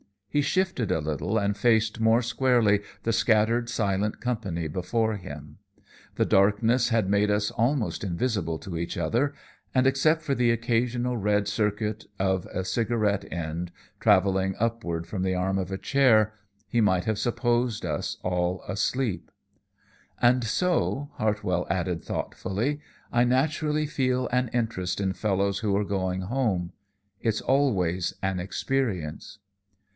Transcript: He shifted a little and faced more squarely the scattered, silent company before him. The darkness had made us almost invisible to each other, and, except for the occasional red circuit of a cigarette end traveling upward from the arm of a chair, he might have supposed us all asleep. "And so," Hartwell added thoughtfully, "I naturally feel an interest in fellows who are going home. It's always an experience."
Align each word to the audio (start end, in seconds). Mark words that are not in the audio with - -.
He 0.31 0.41
shifted 0.41 0.91
a 0.91 0.99
little 1.01 1.37
and 1.37 1.55
faced 1.57 1.99
more 1.99 2.21
squarely 2.21 2.79
the 3.03 3.11
scattered, 3.13 3.69
silent 3.69 4.19
company 4.21 4.67
before 4.69 5.17
him. 5.17 5.57
The 6.15 6.25
darkness 6.25 6.87
had 6.87 7.07
made 7.09 7.29
us 7.29 7.51
almost 7.51 8.03
invisible 8.03 8.57
to 8.59 8.77
each 8.77 8.97
other, 8.97 9.35
and, 9.75 9.85
except 9.85 10.21
for 10.23 10.33
the 10.33 10.49
occasional 10.49 11.17
red 11.17 11.47
circuit 11.49 12.05
of 12.17 12.47
a 12.51 12.63
cigarette 12.63 13.31
end 13.31 13.71
traveling 13.99 14.55
upward 14.57 15.05
from 15.05 15.21
the 15.21 15.35
arm 15.35 15.59
of 15.59 15.69
a 15.69 15.77
chair, 15.77 16.33
he 16.65 16.79
might 16.81 17.03
have 17.05 17.19
supposed 17.19 17.85
us 17.85 18.17
all 18.23 18.63
asleep. 18.67 19.29
"And 20.21 20.43
so," 20.45 21.11
Hartwell 21.15 21.67
added 21.69 22.03
thoughtfully, 22.03 22.79
"I 23.11 23.25
naturally 23.25 23.85
feel 23.85 24.29
an 24.29 24.47
interest 24.47 25.01
in 25.01 25.13
fellows 25.13 25.59
who 25.59 25.75
are 25.75 25.85
going 25.85 26.21
home. 26.21 26.71
It's 27.19 27.41
always 27.41 28.13
an 28.23 28.39
experience." 28.39 29.37